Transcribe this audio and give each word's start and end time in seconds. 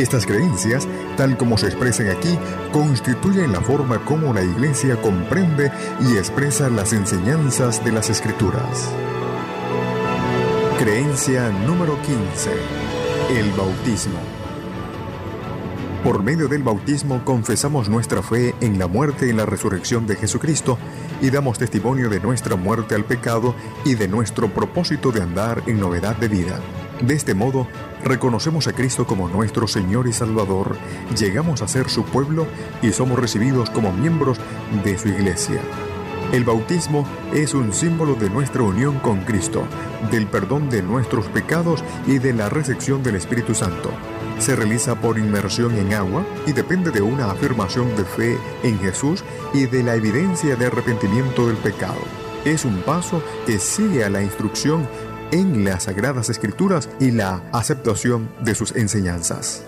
estas 0.00 0.26
creencias, 0.26 0.86
tal 1.16 1.36
como 1.36 1.58
se 1.58 1.66
expresan 1.66 2.08
aquí, 2.08 2.38
constituyen 2.72 3.52
la 3.52 3.60
forma 3.60 4.04
como 4.04 4.32
la 4.32 4.42
Iglesia 4.42 5.00
comprende 5.00 5.72
y 6.00 6.16
expresa 6.16 6.68
las 6.68 6.92
enseñanzas 6.92 7.84
de 7.84 7.92
las 7.92 8.10
Escrituras. 8.10 8.92
Creencia 10.78 11.50
número 11.66 11.98
15. 12.02 12.50
El 13.38 13.50
bautismo. 13.52 14.18
Por 16.04 16.22
medio 16.22 16.46
del 16.46 16.62
bautismo 16.62 17.24
confesamos 17.24 17.88
nuestra 17.88 18.22
fe 18.22 18.54
en 18.60 18.78
la 18.78 18.86
muerte 18.86 19.26
y 19.26 19.32
la 19.32 19.44
resurrección 19.44 20.06
de 20.06 20.14
Jesucristo 20.14 20.78
y 21.20 21.30
damos 21.30 21.58
testimonio 21.58 22.08
de 22.08 22.20
nuestra 22.20 22.54
muerte 22.54 22.94
al 22.94 23.04
pecado 23.04 23.54
y 23.84 23.96
de 23.96 24.06
nuestro 24.06 24.48
propósito 24.48 25.10
de 25.10 25.22
andar 25.22 25.62
en 25.66 25.80
novedad 25.80 26.16
de 26.16 26.28
vida. 26.28 26.60
De 27.00 27.14
este 27.14 27.34
modo, 27.34 27.68
reconocemos 28.02 28.66
a 28.66 28.72
Cristo 28.72 29.06
como 29.06 29.28
nuestro 29.28 29.68
Señor 29.68 30.08
y 30.08 30.12
Salvador, 30.12 30.76
llegamos 31.16 31.62
a 31.62 31.68
ser 31.68 31.88
su 31.88 32.04
pueblo 32.04 32.46
y 32.82 32.92
somos 32.92 33.18
recibidos 33.18 33.70
como 33.70 33.92
miembros 33.92 34.38
de 34.84 34.98
su 34.98 35.08
iglesia. 35.08 35.60
El 36.32 36.44
bautismo 36.44 37.06
es 37.32 37.54
un 37.54 37.72
símbolo 37.72 38.14
de 38.14 38.28
nuestra 38.28 38.62
unión 38.62 38.98
con 38.98 39.20
Cristo, 39.20 39.62
del 40.10 40.26
perdón 40.26 40.68
de 40.68 40.82
nuestros 40.82 41.26
pecados 41.26 41.84
y 42.06 42.18
de 42.18 42.34
la 42.34 42.48
recepción 42.48 43.02
del 43.02 43.14
Espíritu 43.14 43.54
Santo. 43.54 43.90
Se 44.38 44.56
realiza 44.56 45.00
por 45.00 45.18
inmersión 45.18 45.76
en 45.78 45.94
agua 45.94 46.26
y 46.46 46.52
depende 46.52 46.90
de 46.90 47.00
una 47.00 47.30
afirmación 47.30 47.96
de 47.96 48.04
fe 48.04 48.38
en 48.62 48.78
Jesús 48.80 49.24
y 49.54 49.66
de 49.66 49.84
la 49.84 49.94
evidencia 49.94 50.56
de 50.56 50.66
arrepentimiento 50.66 51.46
del 51.46 51.56
pecado. 51.56 52.00
Es 52.44 52.64
un 52.64 52.82
paso 52.82 53.22
que 53.46 53.58
sigue 53.58 54.04
a 54.04 54.10
la 54.10 54.22
instrucción 54.22 54.86
en 55.30 55.64
las 55.64 55.84
Sagradas 55.84 56.30
Escrituras 56.30 56.88
y 57.00 57.10
la 57.10 57.42
aceptación 57.52 58.30
de 58.40 58.54
sus 58.54 58.72
enseñanzas. 58.76 59.64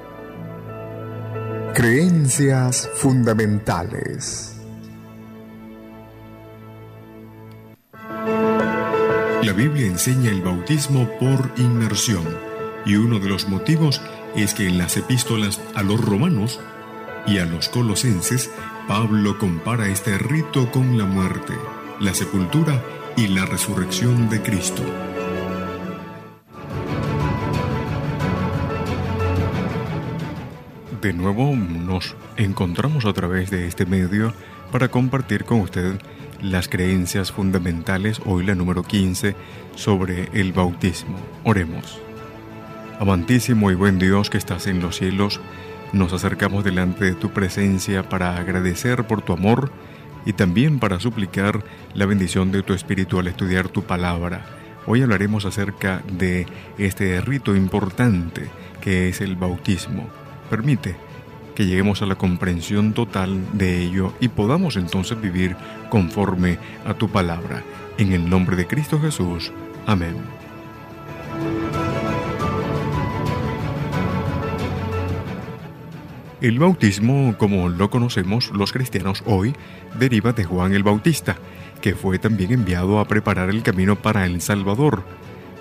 Creencias 1.75 2.89
fundamentales. 2.95 4.57
La 9.42 9.53
Biblia 9.53 9.86
enseña 9.86 10.30
el 10.30 10.42
bautismo 10.42 11.09
por 11.18 11.51
inmersión 11.57 12.24
y 12.84 12.97
uno 12.97 13.18
de 13.18 13.28
los 13.28 13.48
motivos 13.48 14.01
es 14.36 14.54
que 14.54 14.68
en 14.68 14.78
las 14.78 14.97
epístolas 14.97 15.60
a 15.74 15.83
los 15.83 16.01
romanos 16.01 16.60
y 17.27 17.39
a 17.39 17.45
los 17.45 17.68
colosenses, 17.68 18.51
Pablo 18.89 19.39
compara 19.39 19.89
este 19.89 20.18
rito 20.18 20.71
con 20.71 20.98
la 20.98 21.04
muerte, 21.04 21.54
la 22.01 22.15
sepultura 22.15 22.83
y 23.16 23.28
la 23.28 23.45
resurrección 23.45 24.28
de 24.28 24.42
Cristo. 24.42 24.83
De 31.01 31.15
nuevo 31.15 31.57
nos 31.57 32.15
encontramos 32.37 33.07
a 33.07 33.15
través 33.15 33.51
de 33.51 33.67
este 33.67 33.87
medio 33.87 34.35
para 34.71 34.89
compartir 34.89 35.47
con 35.47 35.61
usted 35.61 35.99
las 36.43 36.69
creencias 36.69 37.33
fundamentales, 37.33 38.21
hoy 38.27 38.45
la 38.45 38.55
número 38.55 38.83
15, 38.83 39.35
sobre 39.77 40.29
el 40.35 40.53
bautismo. 40.53 41.17
Oremos. 41.43 41.99
Amantísimo 42.99 43.71
y 43.71 43.77
buen 43.77 43.99
Dios 43.99 44.29
que 44.29 44.37
estás 44.37 44.67
en 44.67 44.83
los 44.83 44.97
cielos, 44.97 45.41
nos 45.95 46.13
acercamos 46.13 46.65
delante 46.65 47.07
de 47.07 47.15
tu 47.15 47.31
presencia 47.31 48.07
para 48.07 48.37
agradecer 48.37 49.07
por 49.07 49.23
tu 49.23 49.33
amor 49.33 49.73
y 50.27 50.35
también 50.35 50.81
para 50.81 51.01
suplicar 51.01 51.65
la 51.95 52.05
bendición 52.05 52.53
de 52.53 52.63
tu 52.63 52.75
Espíritu 52.75 53.19
al 53.19 53.29
estudiar 53.29 53.71
tu 53.71 53.85
palabra. 53.85 54.45
Hoy 54.87 55.01
hablaremos 55.01 55.47
acerca 55.47 56.03
de 56.13 56.47
este 56.77 57.23
rito 57.23 57.57
importante 57.57 58.51
que 58.83 59.09
es 59.09 59.23
el 59.23 59.37
bautismo. 59.37 60.11
Permite 60.51 60.97
que 61.55 61.65
lleguemos 61.65 62.03
a 62.03 62.07
la 62.07 62.17
comprensión 62.17 62.93
total 62.93 63.57
de 63.57 63.81
ello 63.83 64.13
y 64.21 64.29
podamos 64.29 64.77
entonces 64.77 65.21
vivir 65.21 65.57
conforme 65.89 66.59
a 66.85 66.95
tu 66.95 67.09
palabra. 67.09 67.63
En 67.99 68.13
el 68.13 68.29
nombre 68.29 68.57
de 68.57 68.67
Cristo 68.67 69.01
Jesús. 69.01 69.53
Amén. 69.87 70.17
El 76.41 76.59
bautismo, 76.59 77.37
como 77.37 77.69
lo 77.69 77.91
conocemos 77.91 78.51
los 78.51 78.73
cristianos 78.73 79.23
hoy, 79.27 79.55
deriva 79.99 80.33
de 80.33 80.45
Juan 80.45 80.73
el 80.73 80.83
Bautista, 80.83 81.37
que 81.83 81.95
fue 81.95 82.19
también 82.19 82.53
enviado 82.53 82.99
a 82.99 83.05
preparar 83.05 83.51
el 83.51 83.63
camino 83.63 83.97
para 83.97 84.25
el 84.25 84.41
Salvador. 84.41 85.05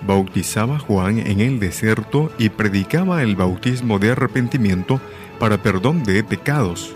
Bautizaba 0.02 0.78
Juan 0.78 1.18
en 1.18 1.40
el 1.40 1.60
desierto 1.60 2.30
y 2.38 2.48
predicaba 2.48 3.22
el 3.22 3.36
bautismo 3.36 3.98
de 3.98 4.12
arrepentimiento 4.12 5.00
para 5.38 5.62
perdón 5.62 6.04
de 6.04 6.24
pecados. 6.24 6.94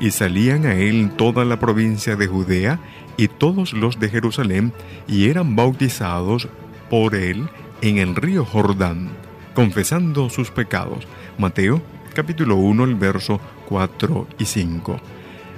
Y 0.00 0.10
salían 0.10 0.66
a 0.66 0.74
él 0.74 1.12
toda 1.16 1.44
la 1.44 1.60
provincia 1.60 2.16
de 2.16 2.26
Judea 2.26 2.80
y 3.16 3.28
todos 3.28 3.72
los 3.72 4.00
de 4.00 4.08
Jerusalén, 4.08 4.72
y 5.06 5.28
eran 5.28 5.54
bautizados 5.54 6.48
por 6.88 7.14
él 7.14 7.48
en 7.82 7.98
el 7.98 8.16
río 8.16 8.44
Jordán, 8.44 9.10
confesando 9.54 10.30
sus 10.30 10.50
pecados. 10.50 11.06
Mateo 11.38 11.82
capítulo 12.14 12.56
1, 12.56 12.84
el 12.84 12.94
verso 12.94 13.40
4 13.68 14.26
y 14.38 14.44
5. 14.44 15.00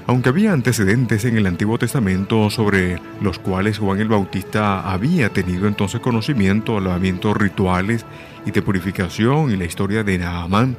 Aunque 0.07 0.31
había 0.31 0.53
antecedentes 0.53 1.25
en 1.25 1.37
el 1.37 1.47
Antiguo 1.47 1.79
Testamento 1.79 2.51
sobre 2.51 3.01
los 3.21 3.39
cuales 3.39 3.79
Juan 3.79 4.01
el 4.01 4.09
Bautista 4.09 4.81
había 4.81 5.29
tenido 5.29 5.69
entonces 5.69 6.01
conocimiento, 6.01 6.81
lavamientos 6.81 7.37
rituales 7.37 8.05
y 8.45 8.51
de 8.51 8.63
purificación 8.63 9.53
y 9.53 9.57
la 9.57 9.65
historia 9.65 10.03
de 10.03 10.19
Naamán, 10.19 10.77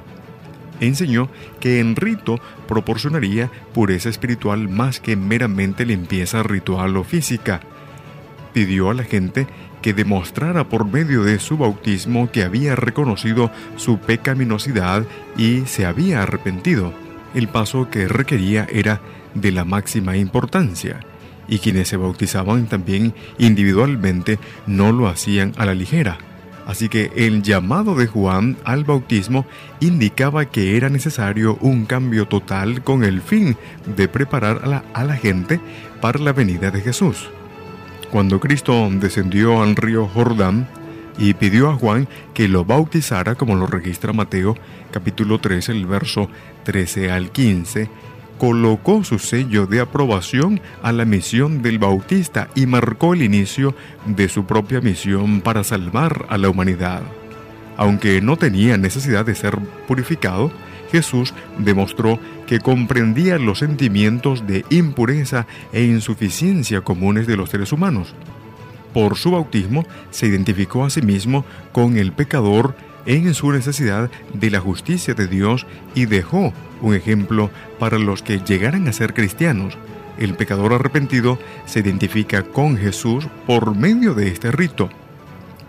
enseñó 0.81 1.29
que 1.61 1.79
en 1.79 1.95
rito 1.95 2.39
proporcionaría 2.67 3.49
pureza 3.73 4.09
espiritual 4.09 4.67
más 4.67 4.99
que 4.99 5.15
meramente 5.15 5.85
limpieza 5.85 6.43
ritual 6.43 6.97
o 6.97 7.05
física. 7.05 7.61
Pidió 8.53 8.89
a 8.89 8.93
la 8.93 9.03
gente 9.03 9.47
que 9.81 9.93
demostrara 9.93 10.65
por 10.69 10.85
medio 10.85 11.23
de 11.23 11.39
su 11.39 11.57
bautismo 11.57 12.29
que 12.29 12.43
había 12.43 12.75
reconocido 12.75 13.51
su 13.77 13.99
pecaminosidad 13.99 15.05
y 15.37 15.61
se 15.65 15.85
había 15.85 16.23
arrepentido. 16.23 17.02
El 17.33 17.47
paso 17.47 17.89
que 17.89 18.07
requería 18.07 18.67
era 18.71 19.01
de 19.33 19.51
la 19.51 19.65
máxima 19.65 20.17
importancia, 20.17 20.99
y 21.47 21.59
quienes 21.59 21.87
se 21.87 21.97
bautizaban 21.97 22.67
también 22.67 23.13
individualmente 23.37 24.39
no 24.67 24.91
lo 24.91 25.07
hacían 25.07 25.53
a 25.57 25.65
la 25.65 25.73
ligera. 25.73 26.17
Así 26.65 26.87
que 26.87 27.11
el 27.15 27.43
llamado 27.43 27.95
de 27.95 28.07
Juan 28.07 28.57
al 28.63 28.85
bautismo 28.85 29.45
indicaba 29.81 30.45
que 30.45 30.77
era 30.77 30.89
necesario 30.89 31.57
un 31.59 31.85
cambio 31.85 32.27
total 32.27 32.83
con 32.83 33.03
el 33.03 33.21
fin 33.21 33.57
de 33.97 34.07
preparar 34.07 34.61
a 34.93 35.03
la, 35.03 35.15
gente 35.15 35.59
para 35.99 36.19
la 36.19 36.31
venida 36.31 36.71
de 36.71 36.79
Jesús. 36.79 37.29
Cuando 38.11 38.39
Cristo 38.39 38.89
descendió 38.93 39.61
al 39.61 39.75
río 39.75 40.07
Jordán 40.07 40.67
y 41.17 41.33
pidió 41.33 41.69
a 41.69 41.75
Juan 41.75 42.07
que 42.33 42.47
lo 42.47 42.65
bautizara, 42.65 43.35
como 43.35 43.55
lo 43.55 43.67
registra 43.67 44.13
Mateo 44.13 44.55
capítulo 44.91 45.39
13, 45.39 45.71
el 45.71 45.85
verso 45.85 46.29
13 46.63 47.11
al 47.11 47.31
15, 47.31 47.89
colocó 48.37 49.03
su 49.03 49.19
sello 49.19 49.67
de 49.67 49.79
aprobación 49.79 50.61
a 50.81 50.91
la 50.91 51.05
misión 51.05 51.61
del 51.61 51.79
Bautista 51.79 52.49
y 52.55 52.65
marcó 52.65 53.13
el 53.13 53.21
inicio 53.21 53.75
de 54.05 54.27
su 54.29 54.45
propia 54.45 54.81
misión 54.81 55.41
para 55.41 55.63
salvar 55.63 56.25
a 56.29 56.37
la 56.37 56.49
humanidad. 56.49 57.01
Aunque 57.77 58.21
no 58.21 58.37
tenía 58.37 58.77
necesidad 58.77 59.25
de 59.25 59.35
ser 59.35 59.57
purificado, 59.87 60.51
Jesús 60.91 61.33
demostró 61.57 62.19
que 62.45 62.59
comprendía 62.59 63.39
los 63.39 63.59
sentimientos 63.59 64.45
de 64.45 64.63
impureza 64.69 65.47
e 65.71 65.83
insuficiencia 65.83 66.81
comunes 66.81 67.25
de 67.25 67.35
los 67.35 67.49
seres 67.49 67.71
humanos. 67.71 68.13
Por 68.93 69.17
su 69.17 69.31
bautismo 69.31 69.85
se 70.11 70.27
identificó 70.27 70.85
a 70.85 70.89
sí 70.89 71.01
mismo 71.01 71.45
con 71.71 71.97
el 71.97 72.11
pecador 72.11 72.75
en 73.05 73.33
su 73.33 73.51
necesidad 73.51 74.09
de 74.33 74.51
la 74.51 74.59
justicia 74.59 75.13
de 75.13 75.27
Dios 75.27 75.65
y 75.95 76.05
dejó 76.05 76.53
un 76.81 76.95
ejemplo 76.95 77.49
para 77.79 77.97
los 77.97 78.21
que 78.21 78.39
llegaran 78.39 78.87
a 78.87 78.93
ser 78.93 79.13
cristianos. 79.13 79.77
El 80.17 80.35
pecador 80.35 80.73
arrepentido 80.73 81.39
se 81.65 81.79
identifica 81.79 82.43
con 82.43 82.77
Jesús 82.77 83.27
por 83.47 83.75
medio 83.75 84.13
de 84.13 84.27
este 84.27 84.51
rito. 84.51 84.89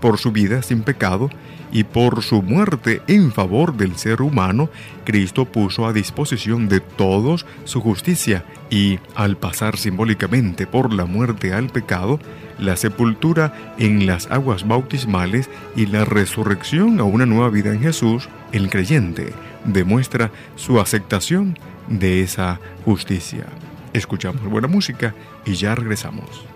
Por 0.01 0.19
su 0.19 0.33
vida 0.33 0.63
sin 0.63 0.83
pecado, 0.83 1.31
y 1.75 1.83
por 1.83 2.23
su 2.23 2.41
muerte 2.41 3.03
en 3.09 3.33
favor 3.33 3.77
del 3.77 3.97
ser 3.97 4.23
humano, 4.23 4.71
Cristo 5.05 5.45
puso 5.45 5.87
a 5.87 5.93
disposición 5.93 6.69
de 6.69 6.79
todos 6.81 7.45
su 7.65 7.81
justicia 7.81 8.45
y, 8.75 8.99
al 9.15 9.37
pasar 9.37 9.77
simbólicamente 9.77 10.67
por 10.67 10.93
la 10.93 11.05
muerte 11.05 11.53
al 11.53 11.69
pecado, 11.69 12.19
la 12.59 12.77
sepultura 12.77 13.75
en 13.79 14.05
las 14.05 14.29
aguas 14.33 14.67
bautismales 14.67 15.49
y 15.77 15.87
la 15.87 16.05
resurrección 16.05 16.99
a 16.99 17.05
una 17.05 17.25
nueva 17.25 17.51
vida 17.51 17.73
en 17.73 17.81
Jesús, 17.81 18.29
el 18.51 18.71
creyente 18.71 19.33
demuestra 19.65 20.33
su 20.57 20.81
aceptación 20.81 21.57
de 21.87 22.23
esa 22.23 22.59
justicia. 22.85 23.47
Escuchamos 23.93 24.43
buena 24.43 24.67
música 24.67 25.15
y 25.47 25.55
ya 25.55 25.77
regresamos. 25.77 26.54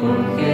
Con 0.00 0.38
Jesús 0.38 0.53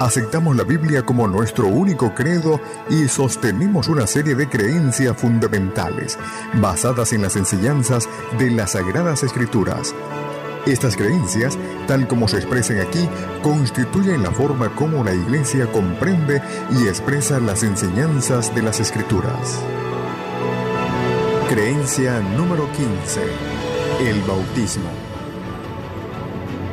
Aceptamos 0.00 0.56
la 0.56 0.64
Biblia 0.64 1.02
como 1.02 1.28
nuestro 1.28 1.66
único 1.66 2.14
credo 2.14 2.58
y 2.88 3.06
sostenemos 3.06 3.86
una 3.86 4.06
serie 4.06 4.34
de 4.34 4.48
creencias 4.48 5.14
fundamentales 5.14 6.18
basadas 6.54 7.12
en 7.12 7.20
las 7.20 7.36
enseñanzas 7.36 8.08
de 8.38 8.50
las 8.50 8.70
Sagradas 8.70 9.22
Escrituras. 9.22 9.94
Estas 10.64 10.96
creencias, 10.96 11.58
tal 11.86 12.08
como 12.08 12.28
se 12.28 12.38
expresan 12.38 12.80
aquí, 12.80 13.06
constituyen 13.42 14.22
la 14.22 14.30
forma 14.30 14.74
como 14.74 15.04
la 15.04 15.12
Iglesia 15.12 15.70
comprende 15.70 16.40
y 16.70 16.88
expresa 16.88 17.38
las 17.38 17.62
enseñanzas 17.62 18.54
de 18.54 18.62
las 18.62 18.80
Escrituras. 18.80 19.60
Creencia 21.50 22.20
número 22.20 22.66
15. 22.72 23.20
El 24.08 24.22
bautismo. 24.22 25.09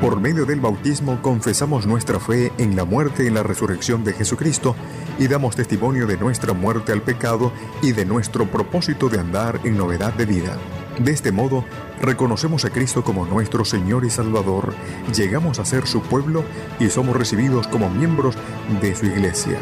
Por 0.01 0.21
medio 0.21 0.45
del 0.45 0.59
bautismo 0.59 1.19
confesamos 1.23 1.87
nuestra 1.87 2.19
fe 2.19 2.51
en 2.59 2.75
la 2.75 2.85
muerte 2.85 3.25
y 3.25 3.31
la 3.31 3.41
resurrección 3.41 4.03
de 4.03 4.13
Jesucristo 4.13 4.75
y 5.17 5.27
damos 5.27 5.55
testimonio 5.55 6.05
de 6.05 6.17
nuestra 6.17 6.53
muerte 6.53 6.91
al 6.91 7.01
pecado 7.01 7.51
y 7.81 7.93
de 7.93 8.05
nuestro 8.05 8.45
propósito 8.45 9.09
de 9.09 9.19
andar 9.19 9.59
en 9.63 9.75
novedad 9.75 10.13
de 10.13 10.27
vida. 10.27 10.55
De 10.99 11.11
este 11.11 11.31
modo, 11.31 11.65
reconocemos 11.99 12.63
a 12.63 12.69
Cristo 12.69 13.03
como 13.03 13.25
nuestro 13.25 13.65
Señor 13.65 14.05
y 14.05 14.11
Salvador, 14.11 14.75
llegamos 15.15 15.57
a 15.57 15.65
ser 15.65 15.87
su 15.87 16.01
pueblo 16.01 16.43
y 16.79 16.89
somos 16.89 17.15
recibidos 17.15 17.67
como 17.67 17.89
miembros 17.89 18.35
de 18.79 18.95
su 18.95 19.07
iglesia. 19.07 19.57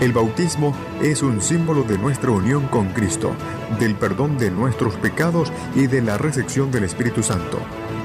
El 0.00 0.12
bautismo 0.12 0.74
es 1.02 1.22
un 1.22 1.42
símbolo 1.42 1.82
de 1.82 1.98
nuestra 1.98 2.30
unión 2.30 2.68
con 2.68 2.88
Cristo, 2.90 3.32
del 3.78 3.96
perdón 3.96 4.38
de 4.38 4.50
nuestros 4.50 4.94
pecados 4.94 5.52
y 5.74 5.88
de 5.88 6.00
la 6.00 6.16
recepción 6.16 6.70
del 6.70 6.84
Espíritu 6.84 7.22
Santo. 7.22 7.58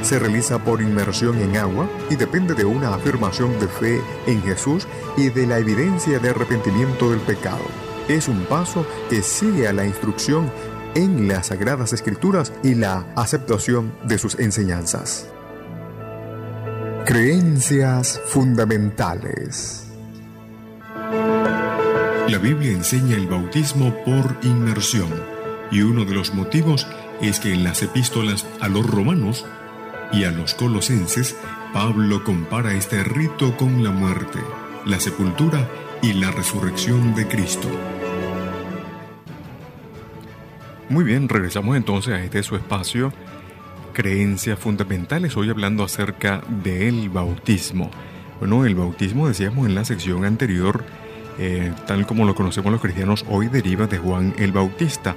Se 0.04 0.20
realiza 0.20 0.60
por 0.60 0.82
inmersión 0.82 1.40
en 1.40 1.56
agua 1.56 1.90
y 2.10 2.18
depende 2.18 2.54
de 2.56 2.66
una 2.66 2.94
afirmación 2.94 3.58
de 3.58 3.68
fe 3.68 4.02
en 4.28 4.44
Jesús 4.44 4.86
y 5.16 5.30
de 5.30 5.48
la 5.48 5.60
evidencia 5.60 6.20
de 6.20 6.30
arrepentimiento 6.30 7.10
del 7.10 7.22
pecado. 7.22 7.64
Es 8.10 8.28
un 8.28 8.44
paso 8.44 8.86
que 9.10 9.22
sigue 9.22 9.66
a 9.66 9.72
la 9.72 9.86
instrucción 9.86 10.52
en 10.94 11.30
las 11.30 11.48
Sagradas 11.48 11.94
Escrituras 11.94 12.52
y 12.64 12.76
la 12.76 13.06
aceptación 13.16 13.94
de 14.04 14.18
sus 14.18 14.38
enseñanzas. 14.40 15.30
Creencias 17.06 18.22
fundamentales. 18.26 19.88
La 22.28 22.38
Biblia 22.40 22.72
enseña 22.72 23.16
el 23.16 23.28
bautismo 23.28 23.96
por 24.04 24.38
inmersión 24.44 25.10
y 25.72 25.82
uno 25.82 26.04
de 26.04 26.14
los 26.14 26.34
motivos 26.34 26.88
es 27.22 27.40
que 27.40 27.54
en 27.54 27.64
las 27.64 27.82
epístolas 27.84 28.46
a 28.60 28.68
los 28.68 28.86
romanos 28.86 29.46
y 30.14 30.26
a 30.26 30.32
los 30.32 30.54
colosenses, 30.54 31.36
Pablo 31.74 32.24
compara 32.24 32.74
este 32.74 33.04
rito 33.04 33.58
con 33.58 33.84
la 33.84 33.90
muerte, 33.90 34.40
la 34.86 35.00
sepultura 35.00 35.68
y 36.02 36.14
la 36.14 36.30
resurrección 36.30 37.16
de 37.16 37.28
Cristo. 37.28 37.68
Muy 40.90 41.04
bien, 41.04 41.28
regresamos 41.28 41.76
entonces 41.76 42.14
a 42.14 42.24
este 42.24 42.44
su 42.44 42.56
espacio, 42.56 43.12
creencias 43.94 44.60
fundamentales, 44.60 45.36
hoy 45.36 45.50
hablando 45.50 45.84
acerca 45.84 46.44
del 46.64 47.10
bautismo. 47.10 47.90
Bueno, 48.40 48.66
el 48.66 48.76
bautismo 48.76 49.28
decíamos 49.28 49.68
en 49.68 49.74
la 49.74 49.84
sección 49.84 50.26
anterior, 50.26 50.84
eh, 51.40 51.74
tal 51.88 52.06
como 52.06 52.26
lo 52.26 52.36
conocemos 52.36 52.72
los 52.72 52.82
cristianos, 52.82 53.26
hoy 53.30 53.48
deriva 53.48 53.88
de 53.88 53.98
Juan 53.98 54.36
el 54.38 54.52
Bautista. 54.52 55.16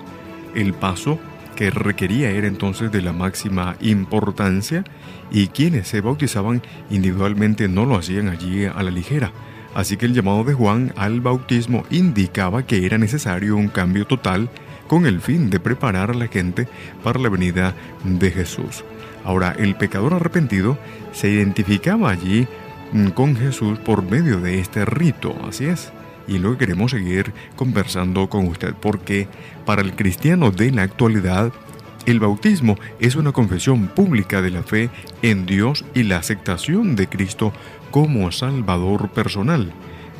El 0.54 0.72
paso 0.72 1.18
que 1.56 1.70
requería 1.70 2.30
era 2.30 2.46
entonces 2.46 2.92
de 2.92 3.02
la 3.02 3.12
máxima 3.12 3.76
importancia 3.80 4.84
y 5.32 5.48
quienes 5.48 5.88
se 5.88 6.00
bautizaban 6.00 6.62
individualmente 6.90 7.66
no 7.66 7.84
lo 7.84 7.96
hacían 7.96 8.28
allí 8.28 8.66
a 8.66 8.82
la 8.82 8.90
ligera. 8.92 9.32
Así 9.74 9.96
que 9.96 10.06
el 10.06 10.14
llamado 10.14 10.44
de 10.44 10.54
Juan 10.54 10.92
al 10.96 11.20
bautismo 11.20 11.84
indicaba 11.90 12.64
que 12.64 12.86
era 12.86 12.98
necesario 12.98 13.56
un 13.56 13.68
cambio 13.68 14.06
total 14.06 14.48
con 14.86 15.06
el 15.06 15.20
fin 15.20 15.50
de 15.50 15.58
preparar 15.58 16.12
a 16.12 16.14
la 16.14 16.28
gente 16.28 16.68
para 17.02 17.18
la 17.18 17.28
venida 17.28 17.74
de 18.04 18.30
Jesús. 18.30 18.84
Ahora, 19.24 19.56
el 19.58 19.74
pecador 19.74 20.14
arrepentido 20.14 20.78
se 21.12 21.28
identificaba 21.28 22.10
allí 22.10 22.46
mm, 22.92 23.08
con 23.08 23.34
Jesús 23.34 23.78
por 23.80 24.08
medio 24.08 24.40
de 24.40 24.60
este 24.60 24.84
rito, 24.84 25.36
así 25.48 25.64
es 25.64 25.92
y 26.28 26.38
lo 26.38 26.56
queremos 26.58 26.90
seguir 26.90 27.32
conversando 27.56 28.28
con 28.28 28.46
usted 28.48 28.74
porque 28.74 29.28
para 29.64 29.82
el 29.82 29.94
cristiano 29.94 30.50
de 30.50 30.70
la 30.70 30.82
actualidad 30.82 31.52
el 32.06 32.20
bautismo 32.20 32.76
es 33.00 33.16
una 33.16 33.32
confesión 33.32 33.88
pública 33.88 34.40
de 34.40 34.50
la 34.50 34.62
fe 34.62 34.90
en 35.22 35.44
Dios 35.44 35.84
y 35.94 36.04
la 36.04 36.18
aceptación 36.18 36.94
de 36.94 37.08
Cristo 37.08 37.52
como 37.90 38.30
Salvador 38.30 39.08
personal. 39.10 39.72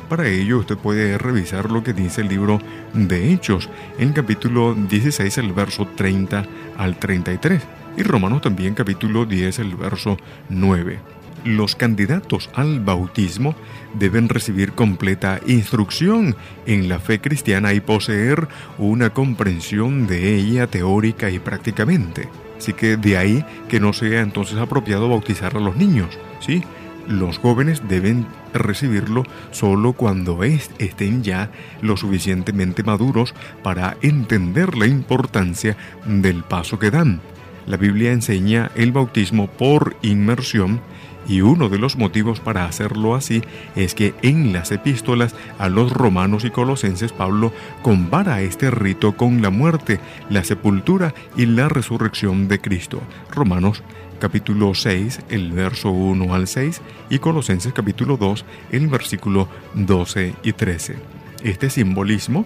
Para 0.09 0.27
ello 0.27 0.59
usted 0.59 0.77
puede 0.77 1.17
revisar 1.17 1.71
lo 1.71 1.83
que 1.83 1.93
dice 1.93 2.21
el 2.21 2.29
libro 2.29 2.59
de 2.93 3.31
Hechos 3.31 3.69
en 3.99 4.13
capítulo 4.13 4.73
16 4.73 5.37
el 5.37 5.53
verso 5.53 5.87
30 5.95 6.45
al 6.77 6.97
33 6.97 7.61
y 7.97 8.03
Romanos 8.03 8.41
también 8.41 8.73
capítulo 8.73 9.25
10 9.25 9.59
el 9.59 9.75
verso 9.75 10.17
9 10.49 11.16
los 11.43 11.75
candidatos 11.75 12.49
al 12.53 12.79
bautismo 12.79 13.55
deben 13.93 14.29
recibir 14.29 14.73
completa 14.73 15.39
instrucción 15.47 16.35
en 16.65 16.89
la 16.89 16.99
fe 16.99 17.19
cristiana 17.19 17.73
y 17.73 17.79
poseer 17.79 18.47
una 18.77 19.11
comprensión 19.11 20.07
de 20.07 20.35
ella 20.35 20.67
teórica 20.67 21.29
y 21.29 21.39
prácticamente. 21.39 22.29
Así 22.57 22.73
que 22.73 22.97
de 22.97 23.17
ahí 23.17 23.45
que 23.69 23.79
no 23.79 23.93
sea 23.93 24.21
entonces 24.21 24.57
apropiado 24.57 25.09
bautizar 25.09 25.55
a 25.55 25.59
los 25.59 25.75
niños, 25.75 26.17
¿sí? 26.39 26.63
Los 27.07 27.37
jóvenes 27.37 27.83
deben 27.87 28.25
recibirlo 28.53 29.23
solo 29.51 29.93
cuando 29.93 30.43
estén 30.43 31.23
ya 31.23 31.51
lo 31.81 31.95
suficientemente 31.95 32.83
maduros 32.83 33.33
para 33.63 33.95
entender 34.01 34.75
la 34.75 34.87
importancia 34.87 35.77
del 36.05 36.43
paso 36.43 36.79
que 36.79 36.91
dan. 36.91 37.21
La 37.65 37.77
Biblia 37.77 38.11
enseña 38.11 38.71
el 38.75 38.91
bautismo 38.91 39.47
por 39.47 39.95
inmersión 40.01 40.81
y 41.27 41.41
uno 41.41 41.69
de 41.69 41.77
los 41.77 41.97
motivos 41.97 42.39
para 42.39 42.65
hacerlo 42.65 43.15
así 43.15 43.41
es 43.75 43.93
que 43.93 44.13
en 44.21 44.53
las 44.53 44.71
epístolas 44.71 45.35
a 45.59 45.69
los 45.69 45.91
romanos 45.91 46.45
y 46.45 46.51
colosenses 46.51 47.11
Pablo 47.11 47.51
compara 47.81 48.41
este 48.41 48.71
rito 48.71 49.15
con 49.15 49.41
la 49.41 49.49
muerte, 49.49 49.99
la 50.29 50.43
sepultura 50.43 51.13
y 51.35 51.45
la 51.45 51.69
resurrección 51.69 52.47
de 52.47 52.59
Cristo. 52.59 53.01
Romanos 53.31 53.83
capítulo 54.19 54.73
6, 54.73 55.21
el 55.29 55.51
verso 55.51 55.91
1 55.91 56.33
al 56.33 56.47
6 56.47 56.81
y 57.09 57.19
Colosenses 57.19 57.73
capítulo 57.73 58.17
2, 58.17 58.45
el 58.71 58.87
versículo 58.87 59.47
12 59.75 60.33
y 60.43 60.53
13. 60.53 60.95
Este 61.43 61.69
simbolismo 61.69 62.45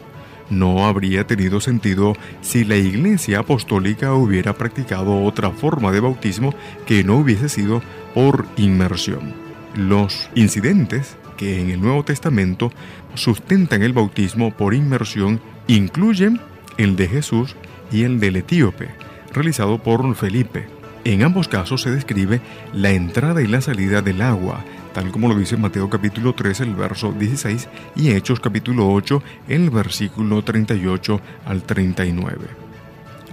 no 0.52 0.86
habría 0.86 1.26
tenido 1.26 1.62
sentido 1.62 2.14
si 2.42 2.66
la 2.66 2.76
Iglesia 2.76 3.40
Apostólica 3.40 4.14
hubiera 4.14 4.54
practicado 4.54 5.24
otra 5.24 5.50
forma 5.50 5.92
de 5.92 6.02
bautismo 6.02 6.54
que 6.86 7.04
no 7.04 7.18
hubiese 7.18 7.50
sido 7.50 7.82
por 8.14 8.46
inmersión. 8.58 9.34
Los 9.76 10.30
incidentes 10.36 11.18
que 11.38 11.60
en 11.62 11.72
el 11.72 11.82
Nuevo 11.82 12.04
Testamento 12.04 12.72
sustentan 13.16 13.82
el 13.82 13.94
bautismo 13.94 14.52
por 14.52 14.74
inmersión 14.74 15.42
incluyen 15.68 16.40
el 16.78 16.96
de 16.96 17.08
Jesús 17.08 17.56
y 17.92 18.04
el 18.04 18.20
del 18.20 18.36
etíope, 18.36 18.90
realizado 19.34 19.82
por 19.82 20.16
Felipe. 20.16 20.81
En 21.04 21.24
ambos 21.24 21.48
casos 21.48 21.82
se 21.82 21.90
describe 21.90 22.42
la 22.74 22.92
entrada 22.92 23.42
y 23.42 23.48
la 23.48 23.62
salida 23.62 24.04
del 24.04 24.22
agua, 24.22 24.64
tal 24.94 25.12
como 25.12 25.28
lo 25.28 25.36
dice 25.36 25.58
Mateo 25.58 25.90
capítulo 25.90 26.34
3, 26.34 26.62
el 26.62 26.76
verso 26.76 27.12
16, 27.12 27.70
y 27.96 28.12
Hechos 28.12 28.40
capítulo 28.40 28.88
8, 28.92 29.24
el 29.48 29.72
versículo 29.72 30.44
38 30.44 31.20
al 31.46 31.64
39. 31.64 32.46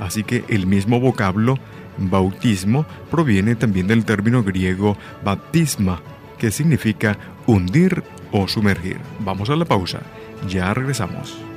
Así 0.01 0.25
que 0.25 0.47
el 0.49 0.67
mismo 0.67 0.99
vocablo 0.99 1.59
bautismo 1.99 2.87
proviene 3.11 3.55
también 3.55 3.87
del 3.87 4.07
término 4.07 4.43
griego 4.43 4.97
baptisma, 5.23 6.01
que 6.39 6.51
significa 6.51 7.19
hundir 7.47 8.03
o 8.33 8.49
sumergir. 8.49 8.99
Vamos 9.21 9.51
a 9.51 9.57
la 9.57 9.67
pausa, 9.67 10.01
ya 10.49 10.73
regresamos. 10.73 11.48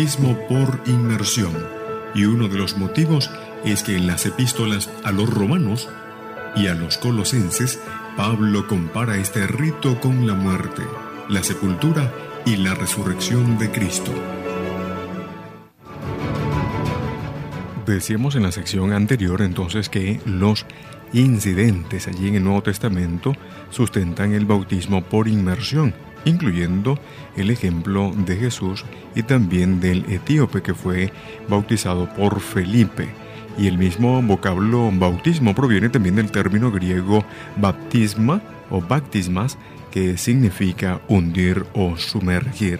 Bautismo 0.00 0.38
por 0.48 0.80
inmersión, 0.86 1.52
y 2.14 2.24
uno 2.24 2.48
de 2.48 2.56
los 2.56 2.78
motivos 2.78 3.30
es 3.66 3.82
que 3.82 3.96
en 3.98 4.06
las 4.06 4.24
epístolas 4.24 4.88
a 5.04 5.12
los 5.12 5.28
romanos 5.28 5.90
y 6.56 6.68
a 6.68 6.74
los 6.74 6.96
colosenses, 6.96 7.78
Pablo 8.16 8.66
compara 8.66 9.18
este 9.18 9.46
rito 9.46 10.00
con 10.00 10.26
la 10.26 10.32
muerte, 10.32 10.84
la 11.28 11.42
sepultura 11.42 12.10
y 12.46 12.56
la 12.56 12.74
resurrección 12.74 13.58
de 13.58 13.70
Cristo. 13.70 14.10
Decíamos 17.84 18.36
en 18.36 18.44
la 18.44 18.52
sección 18.52 18.94
anterior 18.94 19.42
entonces 19.42 19.90
que 19.90 20.18
los 20.24 20.64
incidentes 21.12 22.08
allí 22.08 22.28
en 22.28 22.36
el 22.36 22.44
Nuevo 22.44 22.62
Testamento 22.62 23.34
sustentan 23.68 24.32
el 24.32 24.46
bautismo 24.46 25.04
por 25.04 25.28
inmersión, 25.28 25.92
incluyendo 26.24 26.98
el 27.36 27.50
ejemplo 27.50 28.12
de 28.14 28.36
Jesús 28.36 28.84
y 29.14 29.22
también 29.22 29.80
del 29.80 30.04
etíope 30.10 30.62
que 30.62 30.74
fue 30.74 31.12
bautizado 31.48 32.08
por 32.14 32.40
Felipe. 32.40 33.08
Y 33.58 33.66
el 33.66 33.78
mismo 33.78 34.22
vocablo 34.22 34.90
bautismo 34.92 35.54
proviene 35.54 35.88
también 35.88 36.16
del 36.16 36.30
término 36.30 36.70
griego 36.70 37.24
baptisma 37.56 38.40
o 38.70 38.80
baptismas, 38.80 39.58
que 39.90 40.16
significa 40.16 41.00
hundir 41.08 41.66
o 41.74 41.96
sumergir. 41.96 42.78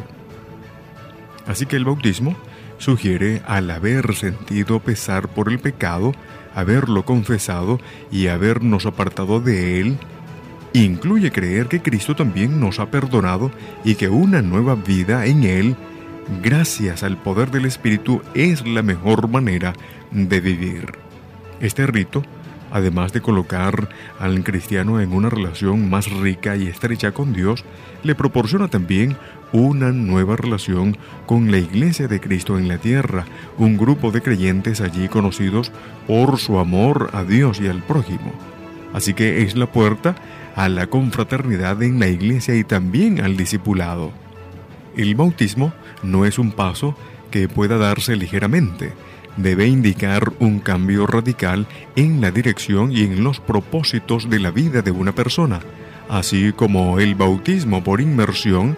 Así 1.47 1.67
que 1.67 1.77
el 1.77 1.85
bautismo 1.85 2.37
sugiere 2.79 3.43
al 3.47 3.71
haber 3.71 4.15
sentido 4.15 4.81
pesar 4.81 5.29
por 5.29 5.51
el 5.51 5.59
pecado, 5.59 6.13
haberlo 6.55 7.05
confesado 7.05 7.79
y 8.11 8.29
habernos 8.29 8.87
apartado 8.87 9.41
de 9.41 9.81
él, 9.81 9.99
incluye 10.73 11.31
creer 11.31 11.67
que 11.67 11.83
Cristo 11.83 12.15
también 12.15 12.61
nos 12.61 12.79
ha 12.79 12.91
perdonado 12.91 13.51
y 13.85 13.95
que 13.97 14.09
una 14.09 14.43
nueva 14.43 14.75
vida 14.75 15.27
en 15.27 15.45
Él, 15.45 15.77
gracias 16.43 17.03
al 17.03 17.17
poder 17.17 17.51
del 17.51 17.67
Espíritu, 17.67 18.23
es 18.35 18.67
la 18.67 18.83
mejor 18.83 19.29
manera 19.29 19.73
de 20.11 20.41
vivir. 20.41 20.93
Este 21.61 21.87
rito, 21.87 22.23
además 22.71 23.13
de 23.13 23.21
colocar 23.21 23.89
al 24.19 24.43
cristiano 24.45 25.01
en 25.01 25.13
una 25.13 25.29
relación 25.29 25.91
más 25.91 26.11
rica 26.11 26.57
y 26.57 26.69
estrecha 26.69 27.13
con 27.13 27.33
Dios, 27.33 27.65
le 28.03 28.15
proporciona 28.15 28.69
también 28.69 29.17
una 29.53 29.91
nueva 29.91 30.37
relación 30.37 30.97
con 31.27 31.51
la 31.51 31.59
Iglesia 31.59 32.07
de 32.07 32.21
Cristo 32.21 32.59
en 32.59 32.69
la 32.69 32.79
tierra, 32.79 33.27
un 33.59 33.77
grupo 33.77 34.13
de 34.13 34.23
creyentes 34.23 34.81
allí 34.81 35.09
conocidos 35.09 35.73
por 36.07 36.39
su 36.39 36.59
amor 36.59 37.11
a 37.13 37.25
Dios 37.25 37.61
y 37.61 37.67
al 37.67 37.83
prójimo. 37.83 38.33
Así 38.93 39.15
que 39.15 39.43
es 39.43 39.57
la 39.57 39.67
puerta 39.67 40.15
a 40.61 40.69
la 40.69 40.89
confraternidad 40.89 41.83
en 41.83 41.99
la 41.99 42.09
iglesia 42.09 42.55
y 42.55 42.65
también 42.65 43.23
al 43.23 43.35
discipulado. 43.35 44.13
El 44.95 45.15
bautismo 45.15 45.73
no 46.03 46.27
es 46.27 46.39
un 46.39 46.53
paso 46.53 46.95
que 47.31 47.49
pueda 47.49 47.79
darse 47.79 48.15
ligeramente, 48.15 48.93
debe 49.39 49.67
indicar 49.67 50.35
un 50.39 50.59
cambio 50.59 51.07
radical 51.07 51.67
en 51.97 52.21
la 52.21 52.31
dirección 52.31 52.93
y 52.93 53.05
en 53.05 53.25
los 53.25 53.41
propósitos 53.41 54.29
de 54.29 54.39
la 54.39 54.51
vida 54.51 54.83
de 54.83 54.91
una 54.91 55.15
persona, 55.15 55.61
así 56.11 56.53
como 56.53 57.01
el 57.01 57.15
bautismo 57.15 57.83
por 57.83 58.03
inmersión 58.03 58.77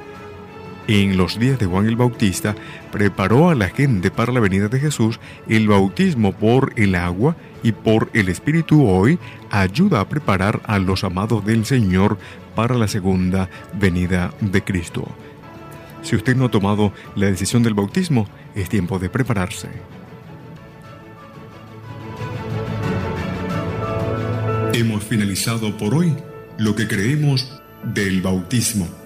en 0.89 1.17
los 1.17 1.39
días 1.39 1.59
de 1.59 1.67
Juan 1.67 1.87
el 1.87 1.97
Bautista 1.97 2.55
preparó 2.91 3.51
a 3.51 3.55
la 3.55 3.69
gente 3.69 4.11
para 4.11 4.33
la 4.33 4.41
venida 4.41 4.69
de 4.69 4.81
Jesús, 4.81 5.21
el 5.49 5.69
bautismo 5.69 6.33
por 6.33 6.73
el 6.77 6.95
agua 6.95 7.37
y 7.63 7.73
por 7.73 8.11
el 8.13 8.29
Espíritu 8.29 8.87
hoy 8.87 9.19
ayuda 9.51 10.01
a 10.01 10.09
preparar 10.09 10.61
a 10.65 10.79
los 10.79 11.05
amados 11.05 11.45
del 11.45 11.65
Señor 11.65 12.19
para 12.55 12.77
la 12.77 12.89
segunda 12.89 13.49
venida 13.75 14.35
de 14.41 14.63
Cristo. 14.63 15.07
Si 16.03 16.17
usted 16.17 16.37
no 16.37 16.47
ha 16.47 16.51
tomado 16.51 16.93
la 17.15 17.27
decisión 17.27 17.63
del 17.63 17.75
bautismo, 17.75 18.27
es 18.55 18.69
tiempo 18.69 18.99
de 18.99 19.09
prepararse. 19.09 19.69
Hemos 24.75 25.05
finalizado 25.05 25.77
por 25.77 25.95
hoy 25.95 26.17
lo 26.59 26.75
que 26.75 26.89
creemos 26.89 27.61
del 27.85 28.21
bautismo. 28.21 29.02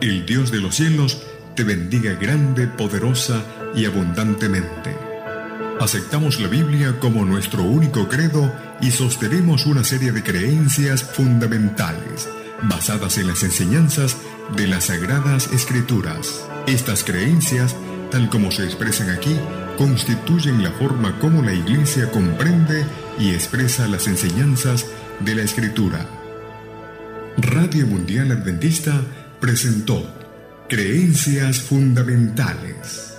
El 0.00 0.26
Dios 0.26 0.52
de 0.52 0.60
los 0.60 0.76
cielos 0.76 1.22
te 1.56 1.64
bendiga 1.64 2.12
grande, 2.14 2.68
poderosa 2.68 3.42
y 3.74 3.84
abundantemente. 3.84 4.96
Aceptamos 5.80 6.40
la 6.40 6.46
Biblia 6.46 7.00
como 7.00 7.24
nuestro 7.24 7.64
único 7.64 8.08
credo 8.08 8.52
y 8.80 8.92
sostenemos 8.92 9.66
una 9.66 9.82
serie 9.82 10.12
de 10.12 10.22
creencias 10.22 11.02
fundamentales 11.02 12.28
basadas 12.62 13.18
en 13.18 13.26
las 13.26 13.42
enseñanzas 13.42 14.16
de 14.56 14.68
las 14.68 14.84
Sagradas 14.84 15.52
Escrituras. 15.52 16.44
Estas 16.68 17.02
creencias, 17.02 17.74
tal 18.12 18.28
como 18.30 18.52
se 18.52 18.64
expresan 18.64 19.10
aquí, 19.10 19.36
constituyen 19.76 20.62
la 20.62 20.70
forma 20.70 21.18
como 21.18 21.42
la 21.42 21.54
Iglesia 21.54 22.10
comprende 22.10 22.84
y 23.18 23.30
expresa 23.30 23.88
las 23.88 24.06
enseñanzas 24.06 24.86
de 25.20 25.34
la 25.34 25.42
Escritura. 25.42 26.06
Radio 27.36 27.86
Mundial 27.86 28.32
Adventista 28.32 29.00
presentó 29.40 30.06
Creencias 30.68 31.60
Fundamentales. 31.60 33.17